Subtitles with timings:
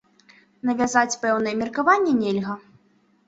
[0.69, 2.57] Навязаць пэўнае меркаванне нельга.